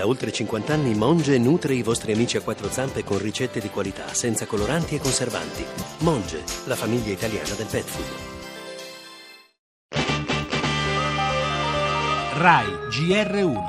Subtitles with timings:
[0.00, 3.68] Da oltre 50 anni Monge nutre i vostri amici a quattro zampe con ricette di
[3.68, 5.62] qualità, senza coloranti e conservanti.
[5.98, 8.06] Monge, la famiglia italiana del pet food.
[12.38, 13.62] RAI GR1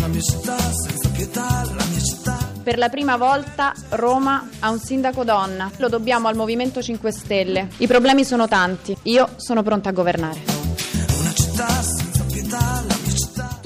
[0.00, 2.36] La mia città senza pietà, la mia città.
[2.60, 5.70] Per la prima volta Roma ha un sindaco donna.
[5.76, 7.68] Lo dobbiamo al Movimento 5 Stelle.
[7.76, 8.96] I problemi sono tanti.
[9.04, 10.57] Io sono pronta a governare.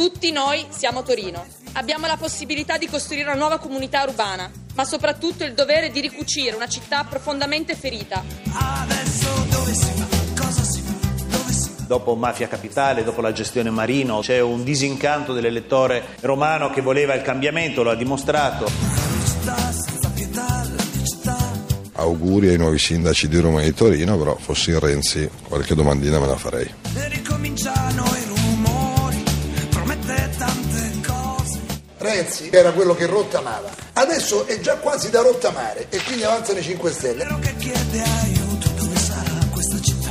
[0.02, 1.46] Tutti noi siamo Torino.
[1.74, 6.56] Abbiamo la possibilità di costruire una nuova comunità urbana, ma soprattutto il dovere di ricucire
[6.56, 8.24] una città profondamente ferita.
[8.52, 10.42] Adesso dove si va?
[10.44, 10.92] Cosa si fa?
[11.36, 11.84] Dove si va?
[11.86, 17.22] Dopo Mafia Capitale, dopo la gestione Marino, c'è un disincanto dell'elettore romano che voleva il
[17.22, 18.68] cambiamento, lo ha dimostrato.
[21.92, 26.26] Auguri ai nuovi sindaci di Roma e di Torino, però fossi Renzi qualche domandina me
[26.26, 26.74] la farei.
[32.02, 36.62] Renzi era quello che rottamava, adesso è già quasi da rottamare e quindi avanzano i
[36.62, 37.22] 5 Stelle.
[37.22, 40.10] Però che chiede aiuto, dove sarà questa città?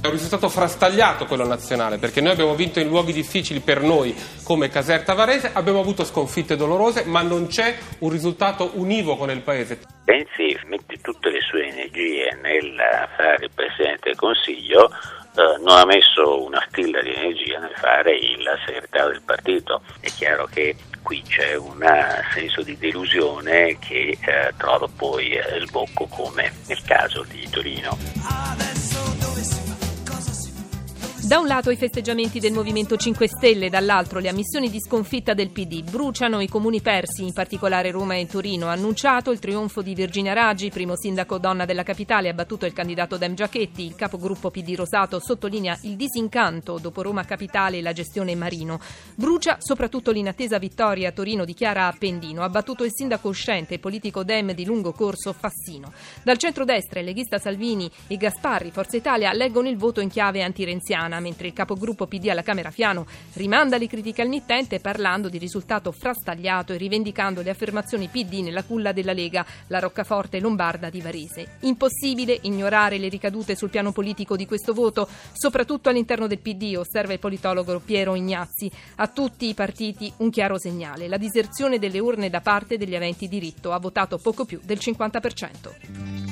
[0.00, 4.14] È un risultato frastagliato quello nazionale, perché noi abbiamo vinto in luoghi difficili per noi
[4.44, 9.80] come Caserta Varese, abbiamo avuto sconfitte dolorose, ma non c'è un risultato univoco nel paese.
[10.04, 12.80] Renzi mette tutte le sue energie nel
[13.16, 18.16] fare il Presidente del Consiglio, eh, non ha messo una stilla di energia nel fare
[18.16, 19.82] il segretario del partito.
[20.00, 20.76] È chiaro che
[21.08, 21.82] qui c'è un
[22.34, 27.96] senso di delusione che eh, trova poi eh, sbocco come nel caso di Torino.
[31.28, 35.50] Da un lato i festeggiamenti del Movimento 5 Stelle, dall'altro le ammissioni di sconfitta del
[35.50, 35.82] PD.
[35.82, 38.68] Bruciano i comuni persi, in particolare Roma e Torino.
[38.68, 43.18] Annunciato il trionfo di Virginia Raggi, primo sindaco donna della capitale, ha battuto il candidato
[43.18, 43.84] Dem Giachetti.
[43.84, 48.80] Il capogruppo PD Rosato sottolinea il disincanto dopo Roma Capitale e la gestione Marino.
[49.14, 52.42] Brucia soprattutto l'inattesa vittoria a Torino di Chiara Appendino.
[52.42, 55.92] Ha battuto il sindaco uscente e politico Dem di lungo corso Fassino.
[56.22, 61.16] Dal centrodestra il leghista Salvini e Gasparri, Forza Italia, leggono il voto in chiave antirenziana
[61.20, 65.92] mentre il capogruppo PD alla Camera Fiano rimanda le critiche al mittente parlando di risultato
[65.92, 71.56] frastagliato e rivendicando le affermazioni PD nella culla della Lega, la roccaforte lombarda di Varese.
[71.60, 77.12] Impossibile ignorare le ricadute sul piano politico di questo voto, soprattutto all'interno del PD, osserva
[77.12, 78.70] il politologo Piero Ignazzi.
[78.96, 83.28] A tutti i partiti un chiaro segnale, la diserzione delle urne da parte degli aventi
[83.28, 86.27] diritto ha votato poco più del 50%.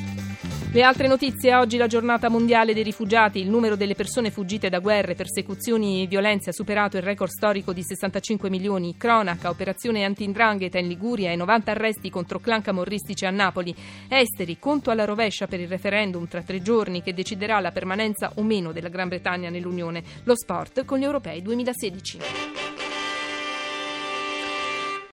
[0.76, 4.78] Le altre notizie, oggi la giornata mondiale dei rifugiati, il numero delle persone fuggite da
[4.78, 10.78] guerre, persecuzioni e violenze ha superato il record storico di 65 milioni, cronaca, operazione anti-indrangheta
[10.78, 13.74] in Liguria e 90 arresti contro clan camorristici a Napoli,
[14.06, 18.42] esteri, conto alla rovescia per il referendum tra tre giorni che deciderà la permanenza o
[18.42, 22.65] meno della Gran Bretagna nell'Unione, lo sport con gli europei 2016.